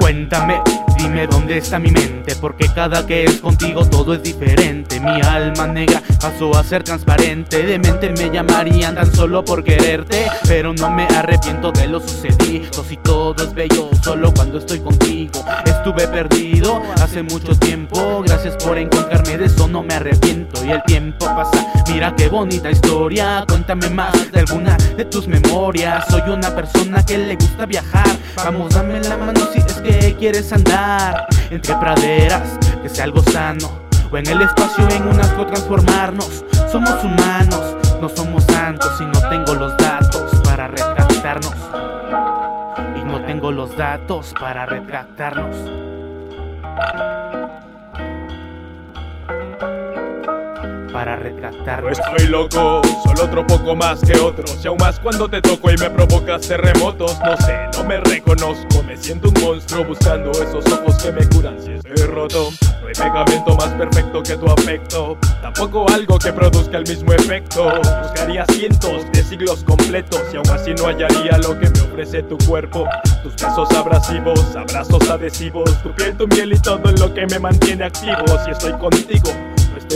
[0.00, 0.60] Cuéntame,
[0.96, 5.00] dime dónde está mi mente, porque cada que es contigo todo es diferente.
[5.00, 10.26] Mi alma negra pasó a ser transparente, de mente me llamarían tan solo por quererte,
[10.46, 12.84] pero no me arrepiento de lo sucedido.
[12.88, 15.44] Si todo es bello, solo cuando estoy contigo.
[15.64, 20.64] Estuve perdido hace mucho tiempo, gracias por encontrarme, de eso no me arrepiento.
[20.64, 23.44] Y el tiempo pasa, mira qué bonita historia.
[23.48, 26.04] Cuéntame más de alguna de tus memorias.
[26.08, 28.08] Soy una persona que le gusta viajar.
[28.36, 33.84] Vamos, dame la mano si que quieres andar entre praderas, que sea algo sano.
[34.10, 36.44] O en el espacio en un astro transformarnos.
[36.70, 41.54] Somos humanos, no somos santos y no tengo los datos para retractarnos.
[42.96, 45.56] Y no tengo los datos para retractarnos.
[51.04, 51.80] Para.
[51.80, 54.58] No estoy loco, solo otro poco más que otros.
[54.62, 57.18] Y aún más cuando te toco y me provocas terremotos.
[57.20, 61.60] No sé, no me reconozco, me siento un monstruo buscando esos ojos que me curan
[61.62, 62.50] si estoy roto.
[62.80, 65.18] No hay pegamento más perfecto que tu afecto.
[65.42, 67.70] Tampoco algo que produzca el mismo efecto.
[68.02, 72.38] Buscaría cientos de siglos completos y aún así no hallaría lo que me ofrece tu
[72.38, 72.86] cuerpo.
[73.22, 77.84] Tus besos abrasivos, abrazos adhesivos, tu piel, tu miel y todo lo que me mantiene
[77.84, 78.24] activo.
[78.44, 79.30] Si estoy contigo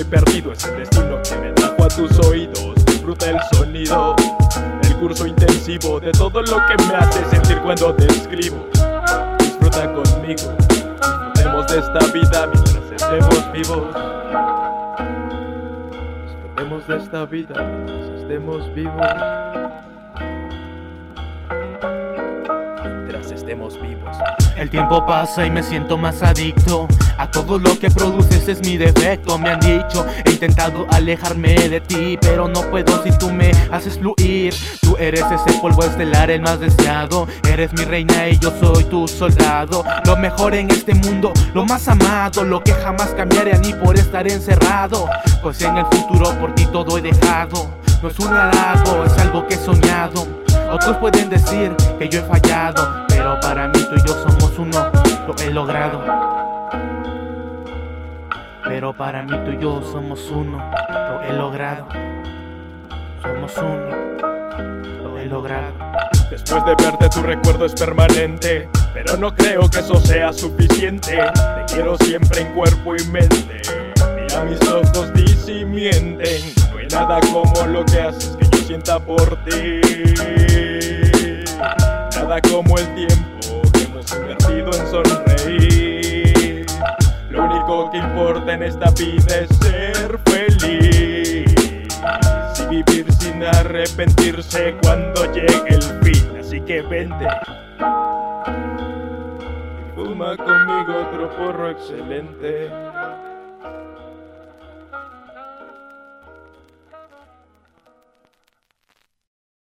[0.00, 2.74] estoy perdido, es el destino que me trajo a tus oídos.
[2.86, 4.14] Disfruta el sonido,
[4.82, 8.68] el curso intensivo de todo lo que me hace sentir cuando te escribo.
[9.38, 13.88] Disfruta conmigo, disfrutemos de esta vida mientras estemos vivos.
[16.26, 19.06] Disfrutemos de esta vida mientras estemos vivos.
[24.56, 28.76] El tiempo pasa y me siento más adicto a todo lo que produces es mi
[28.76, 29.38] defecto.
[29.38, 33.98] Me han dicho, he intentado alejarme de ti, pero no puedo si tú me haces
[33.98, 34.54] fluir.
[34.82, 37.26] Tú eres ese polvo estelar, el más deseado.
[37.48, 39.82] Eres mi reina y yo soy tu soldado.
[40.04, 44.28] Lo mejor en este mundo, lo más amado, lo que jamás cambiaría ni por estar
[44.28, 45.08] encerrado.
[45.42, 47.78] Pues en el futuro por ti todo he dejado.
[48.02, 50.26] No es un halago, es algo que he soñado.
[50.70, 54.92] Otros pueden decir que yo he fallado, pero para mí tú y yo somos uno,
[55.26, 56.04] lo he logrado.
[58.64, 60.58] Pero para mí tú y yo somos uno,
[60.88, 61.88] lo he logrado.
[63.20, 65.72] Somos uno, lo he logrado.
[66.30, 71.16] Después de verte tu recuerdo es permanente, pero no creo que eso sea suficiente.
[71.16, 73.62] Te quiero siempre en cuerpo y mente.
[74.14, 75.10] Mira mis ojos
[75.48, 76.54] y mienten.
[76.70, 80.67] No hay nada como lo que haces que yo sienta por ti.
[82.42, 86.66] Como el tiempo que hemos invertido en sonreír.
[87.30, 91.88] Lo único que importa en esta vida es ser feliz.
[92.70, 96.36] Y vivir sin arrepentirse cuando llegue el fin.
[96.38, 97.26] Así que vente.
[99.94, 102.70] Fuma conmigo otro porro excelente.